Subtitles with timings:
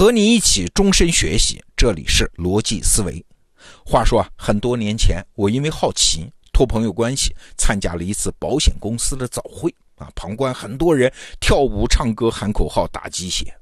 [0.00, 3.22] 和你一起终身学习，这里是逻辑思维。
[3.84, 13.54] 话说啊，很多年前，我因为好奇，托朋友关系参加了一次保险公司的早会啊，旁观很多人跳舞、唱歌、喊口号、打鸡血。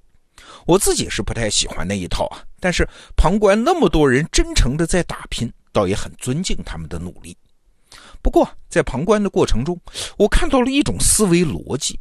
[0.65, 7.37] 我自己是不太喜欢那一套啊，但是旁观那么多人真诚的在打拼，倒也很尊敬他们的努力。
[8.23, 9.77] 不过在旁观的过程中，
[10.17, 11.99] 我看到了一种思维逻辑。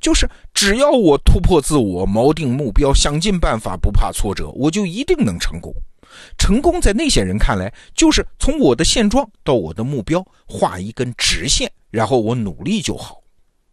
[0.00, 5.74] 就是只要我突破自我，锚定目标，想尽办法，不怕挫折，我就一定能成功。
[6.36, 13.20] 成功在那些人看来，就是从我的现状到我的目标画一根直线，然后我努力就好。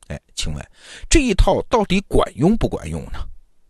[0.08, 0.64] 哎，请问
[1.10, 3.20] 这一套到底管用不管用呢？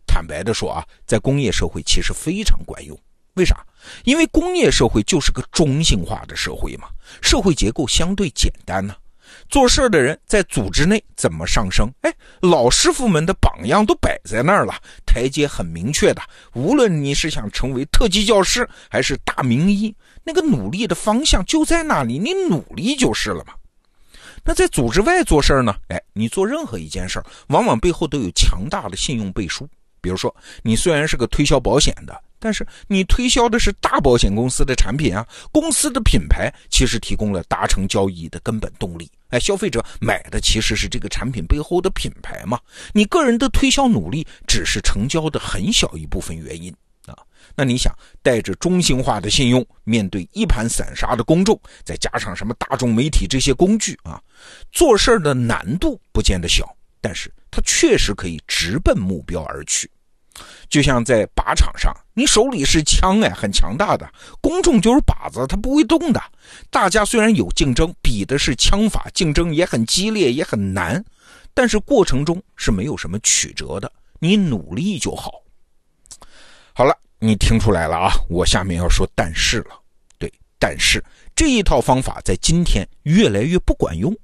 [0.06, 2.98] 坦白的说啊，在工业社会其实非常管用。
[3.34, 3.64] 为啥？
[4.04, 6.88] 因为工业社会就是个中性化的社会嘛，
[7.22, 8.94] 社会结构相对简单呢。
[9.48, 11.90] 做事的人在组织内怎么上升？
[12.02, 14.74] 哎，老师傅们的榜样都摆在那儿了，
[15.06, 16.22] 台阶很明确的。
[16.54, 19.94] 无论你是想成为特级教师还是大名医，
[20.24, 23.54] 那个努力的方向就在那里，你努力就是了嘛。
[24.44, 25.74] 那在组织外做事呢？
[25.88, 29.68] 哎，你做任何一件事，往往背后都有强大的信用背书。
[30.00, 32.22] 比如说，你虽然是个推销保险的。
[32.38, 39.10] 但是你推销的是大保险公司的产品啊，公司的品牌其实提供了达成交易的根本动力。
[39.30, 42.58] 哎，消费者买的其实是这个产品背后的品牌嘛。
[42.92, 46.74] 你个人的推销努力只是成交的很小一部分原因
[47.06, 47.14] 啊。
[47.54, 54.18] 那你想带着中性化的信用，面对一盘散沙的公众，再加上什么大众媒体这些工具啊，
[54.72, 56.66] 做事的难度不见得小，
[57.00, 59.90] 但是它确实可以直奔目标而去。
[60.68, 64.06] 就像在靶场上，你手里是枪，哎，很强大的，
[64.40, 66.22] 公众就是靶子，它不会动的。
[66.70, 71.02] 大家虽然有竞争，比的是枪法，竞争也很激烈，也很难，
[71.54, 75.32] 但是过程中是没有什么曲折的，你努力就好。
[76.74, 78.12] 好了，你听出来了啊？
[78.28, 79.80] 我下面要说但是了。
[80.18, 81.02] 对，但是
[81.34, 84.14] 这一套方法在今天越来越不管用，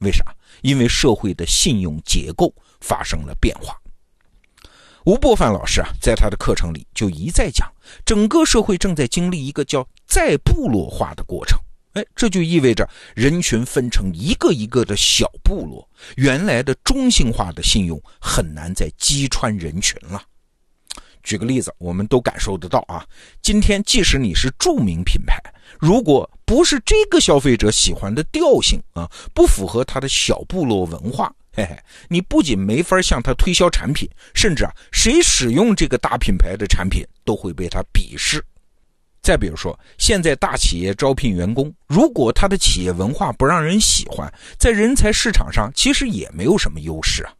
[0.00, 0.22] 为啥？
[0.60, 3.74] 因为社会的信用结构发生了变化。
[5.04, 7.70] 吴伯凡老师啊，在他的课程里就一再讲，
[8.06, 11.58] 整个社会正在经历一个叫再部落化的过程。
[11.92, 20.22] 哎，这就意味着人群分成一个一个的小部落，原来的中性化的信用很难再击穿人群了。
[21.22, 23.06] 举个例子，我们都感受得到啊，
[23.42, 25.38] 今天即使你是著名品牌，
[25.78, 31.30] 如果不是这个消费者喜欢的调性啊，不符合他的小部落文化。
[31.56, 31.78] 嘿嘿，
[32.08, 38.44] 你不仅没法向他推销产品，甚至啊，谁使用这个大品牌的产品都会被他鄙视。
[39.22, 47.32] 再比如说，现在大企业招聘员工，如果他的企业文化不让人喜欢，在人才市场上其实也没有什么优势啊。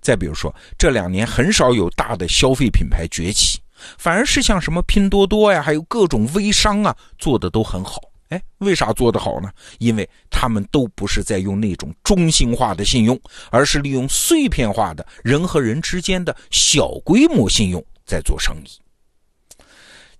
[0.00, 3.60] 再比如说，这两年很少有大的消费品牌崛起，
[3.96, 8.02] 反而是像什么拼多多呀，还有各种微商啊，做的都很好。
[8.34, 9.48] 哎，为啥做得好呢？
[9.78, 13.18] 因为他们都不是在用那种中心化的信用，
[13.50, 19.64] 而是利用碎片化的人和人之间的小规模信用在做生意。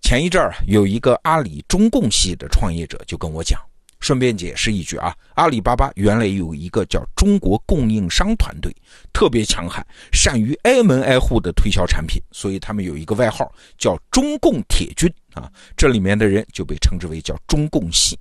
[0.00, 3.60] 前一阵儿有一个阿里中共系的创业者就跟我讲。
[4.04, 8.70] 顺便解释一句啊，阿里巴巴原来有一个叫中国供应商团队，
[9.15, 9.82] 特别强悍，
[10.12, 15.50] 善于挨门挨户的推销产品，所以他们有一个外号叫中共铁军啊。
[15.75, 18.15] 这里面的人就被称之为叫中共系。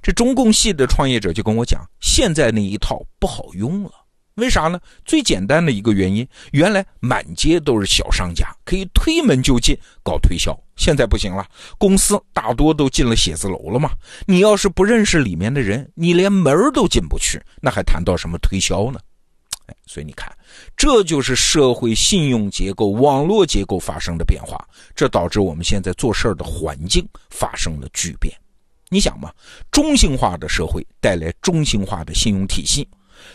[0.00, 3.90] 这中共系的创业者就跟我讲，现在那一套不好用了。
[4.40, 4.80] 为啥呢？
[5.04, 11.46] 最简单的一个原因，原来满街都是小商家，可以推门就进搞推销，现在不行了。
[11.78, 13.90] 公司大多都进了写字楼了嘛，
[14.26, 18.98] 你要是不认识里面的人，你连门都进不去，那还谈到什么推销呢？
[19.86, 20.28] 所以你看，
[20.76, 28.34] 这就是社会信用结构、网络结构发生的变化，这导致我们现在做事的环境发生了巨变。
[28.88, 29.32] 你想嘛，
[29.70, 32.88] 中性化的社会带来中性化的信用体系。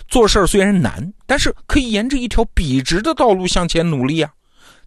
[0.07, 4.31] 做事儿虽然难，但是可以沿着一条笔直的道路向前努力啊。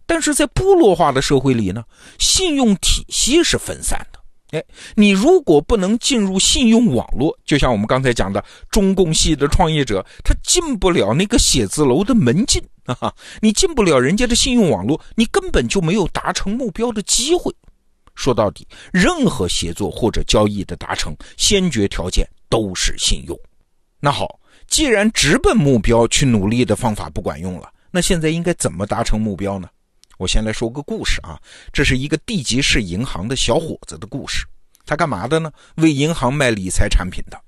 [0.05, 1.83] 但是在部落化的社会里呢，
[2.17, 4.19] 信用体系是分散的。
[4.57, 4.63] 哎，
[4.95, 17.53] 你如果不能进入信用网络，就像我们刚才讲的中共系的创业者，他进不了那个写字楼的门禁啊，你进不了人家的信用网络，你根本就没有达成目标的机会。
[18.15, 23.39] 说到底，任何协作或者交易的达成，先决条件都是信用。
[23.99, 24.39] 那好。
[24.69, 29.67] 既然直奔目标去努力的方法不管用了，那现在应该怎么达成目标呢？
[30.17, 31.39] 我先来说个故事啊，
[31.71, 34.45] 这是一个地级市银行的小伙子的故事。
[34.85, 35.51] 他干嘛的呢？
[35.75, 37.39] 为银行卖理财产品的。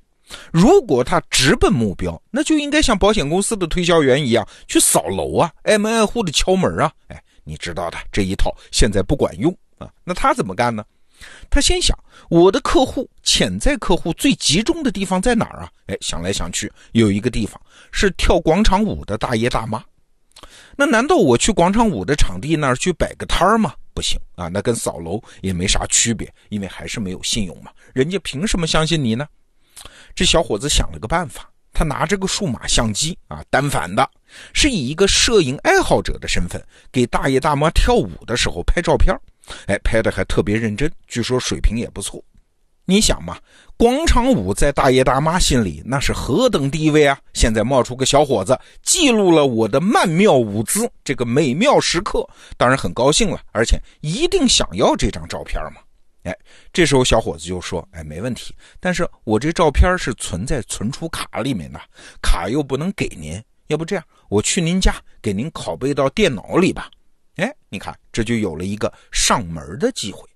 [0.52, 6.92] 如果他直奔目标，那就应该像保险公司的推销员一样去扫楼啊，挨门挨户的敲门啊。
[7.08, 9.90] 哎，你知道的，这一套现在不管用啊。
[10.04, 10.84] 那他怎么干呢？
[11.50, 11.98] 他先想，
[12.30, 15.72] 我的客户、潜在客户最集中的地方在哪儿啊？
[15.88, 17.60] 哎，想来想去，有一个地方
[17.92, 19.84] 是跳广场舞的大爷大妈。
[20.76, 23.74] 那难道我去广场舞的场地那儿去摆个摊儿吗？
[23.94, 27.72] 不行啊，那跟扫楼也没啥区别，因为还是没有信用嘛。
[27.94, 29.28] 人家凭什么相信你呢？
[30.16, 34.10] 这小伙子想了个办法，他拿着个数码相机啊，单反的，
[34.54, 39.22] 是以一个摄影爱好者的身份给大爷大妈跳舞的时候拍照片儿。
[39.68, 42.24] 哎，拍的还特别认真，据说水平也不错。
[42.86, 43.38] 你想嘛，
[43.78, 47.18] 广场舞在大爷大妈心里那是何等地位啊！
[47.32, 52.28] 现在冒出个小伙子，记录了我的曼妙舞姿，这个美妙时刻，
[52.58, 55.82] 当然很高兴了，而且一定想要这张照片嘛。
[56.24, 56.36] 哎，
[56.74, 61.80] 这时候小伙子就说：“哎，没问题，但是我这照片是存在存储卡里面的，
[62.22, 66.90] 卡又不能给您，要不这样，我去您家给您拷贝到电脑里吧。”
[67.38, 70.28] 哎，你看，这就有了一个上门的机会。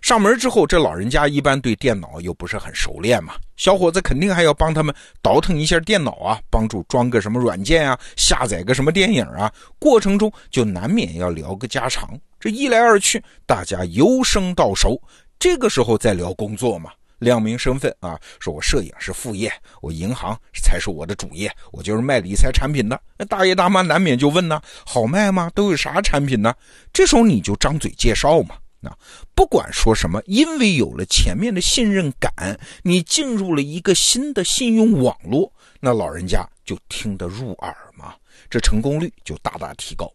[0.00, 12.08] 上门之后，这老人家一般对电脑又不是很熟练嘛，小伙子肯定还要帮他们倒腾一下电脑啊，帮助装个什么软件啊，下载个什么电影啊，过程中就难免要聊个家常。
[12.38, 15.00] 这一来二去，大家由生到熟，
[15.38, 16.90] 这个时候再聊工作嘛。
[17.18, 23.00] 亮明身份啊，说我摄影是副业，我银行才是我的主业，我就是卖理财产品的。
[23.16, 25.50] 那大爷大妈难免就问呢，好卖吗？
[25.54, 26.54] 都有啥产品呢？
[26.92, 28.56] 这时候你就张嘴介绍嘛。
[28.80, 28.94] 那
[29.34, 35.50] 不管说什么，因为有了前面的信任感，你进入了一个新的信用网络，
[35.80, 38.14] 那老人家就听得入耳嘛，
[38.50, 40.12] 这成功率就大大提高。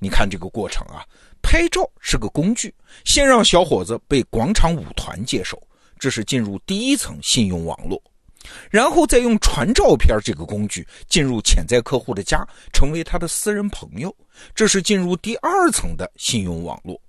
[0.00, 1.06] 你看这个过程啊，
[1.40, 2.74] 拍照是个工具，
[3.04, 5.56] 先让小伙子被广场舞团接受。
[5.98, 8.02] 这是进入第一层信用网络，
[8.70, 14.14] 然后再用传照片这个工具进入潜在客户的家，成为他的私人朋友。
[14.54, 17.00] 这是进入第二层的信用网络，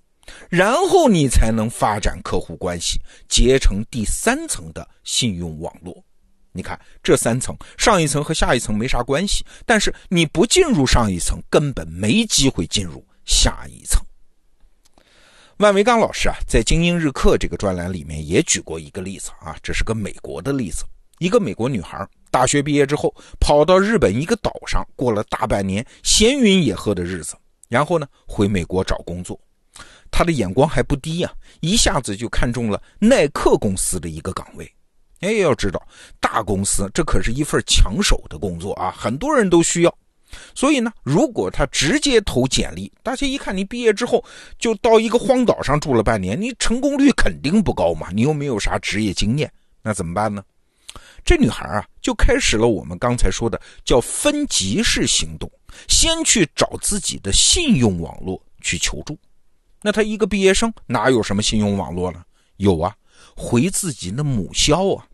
[0.48, 6.04] 然后你才能发展客户关系，结成第三层的信用网络。
[6.52, 14.00] 你看这三层，上一层和下一层没啥关系，但是你不进入上一层，根本没机会进入下一层。
[15.58, 20.84] 万维刚老师啊，在《精英日课》这个专栏里面也举过一个例子啊，这是个美国的例子。
[21.18, 27.34] 一个美国女孩大学毕业之后，跑到日本一个岛上过了大半年闲云野鹤的日子，
[27.70, 29.40] 然后呢回美国找工作。
[30.10, 34.70] 她的眼光还不低呀，一下子就看中了耐克公司的一个岗位。
[35.20, 35.82] 哎，要知道
[36.20, 39.98] 大公司这可是一份抢手的工作啊，很多人都需要。
[40.54, 44.24] 所以呢，如果他直接投简历，大家一看你毕业之后
[44.58, 48.08] 就到一个荒岛上住了半年，你成功率肯定不高嘛。
[48.12, 49.52] 你又没有啥职业经验，
[49.82, 50.42] 那怎么办呢？
[51.24, 55.50] 这女孩啊，就开始了我们刚才说的叫分级式行动，
[55.88, 59.18] 先去找自己的信用网络去求助。
[59.82, 62.22] 那她一个毕业生哪有什么信用网络呢？
[62.58, 62.94] 有啊，
[63.36, 65.04] 回自己的母校啊。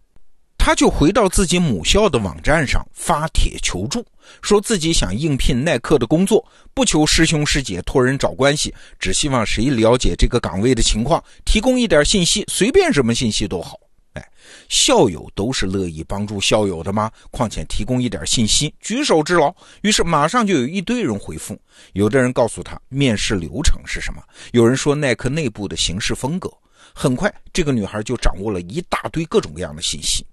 [0.64, 4.06] 他就回到自己母校的网站上发帖求助，
[4.42, 13.76] 说自己想应聘耐克的工作，不求师兄师姐托人找关系，只希望谁了解这个岗位的情况，提供一点信息，随便什么信息都好。
[14.12, 14.24] 哎，
[14.68, 17.10] 校友都是乐意帮助校友的吗？
[17.32, 19.52] 况且提供一点信息，举手之劳。
[19.80, 21.58] 于是马上就有一堆人回复，
[21.94, 26.48] 有的人告诉他面试流程是什么，有人说耐克内部的行事风格。
[26.94, 30.24] 很快，这个女孩就掌握了一大堆各种各样的信息。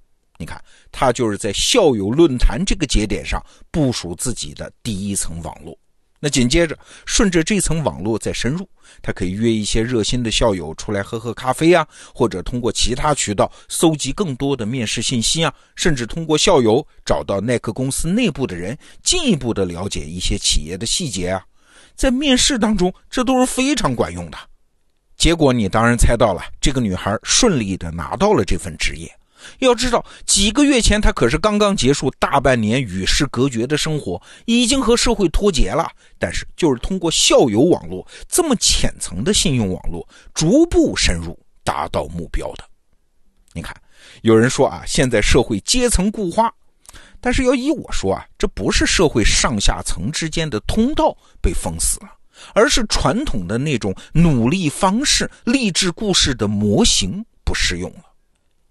[0.42, 0.58] 你看，
[0.90, 5.78] 他就是在校友论坛这个节点上部署自己的第一层网络。
[6.18, 8.66] 那紧接着，顺着这层网络再深入，
[9.02, 21.44] 他可以约一些热心的校友出来喝喝咖啡啊，或者通过其他渠道搜集更多的面试信息啊，甚至通过校友找到耐克公司内部的人，进一步的了解一些企业的细节啊。
[21.96, 24.38] 在面试当中，这都是非常管用的。
[25.18, 29.19] 结果你当然猜到了，这个女孩顺利的拿到了这份职业。
[29.60, 35.90] 要知道，几个月前他可是刚刚结束大半年与世隔绝的生活，已经和社会脱节了。
[36.18, 42.64] 但是，就是通过校友网络这么浅层的信用网络，逐步深入，达到目标的。
[43.54, 43.76] 你看，
[44.22, 46.54] 有人说啊，现在社会阶层固化，
[47.20, 52.10] 但是要依我说啊，这不是社会上下层之间的通道被封死了，
[52.54, 58.04] 而是传统的那种努力方式、励志故事的模型不适用了。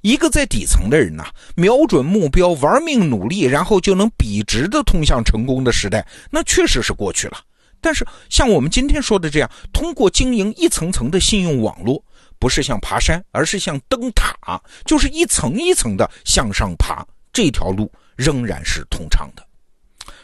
[0.02, 1.26] 一个在底层的人呐，
[1.56, 7.38] 瞄准目标，玩命努力，然后就能笔直的通向成功的时代，那确实是过去了。
[7.80, 12.02] 但是像我们今天说的这样，通过经营一层层的信用网络，
[12.38, 19.44] 不是像爬山，而是像灯塔，就是一层一层的向上爬，这条路仍然是通畅的。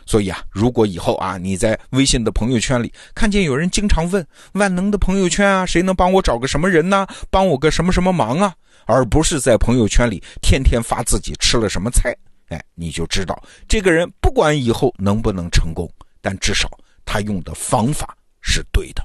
[0.07, 7.07] 所以啊，如果以后啊你在微信的朋友圈里看见有人经常问万能的朋友圈啊，谁能帮我找个什么人呢？
[7.31, 8.55] 帮我个什么什么忙啊？
[8.87, 12.15] 而不是在朋友圈里天天发自己吃了什么菜，
[12.49, 16.69] 哎，你就知道这个人不管以后能不能成功，但至少
[17.05, 19.03] 他用的方法是对的。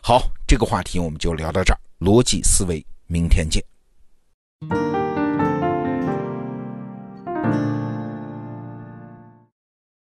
[0.00, 1.78] 好，这个话题我们就聊到这儿。
[2.00, 3.62] 逻辑思维，明天见。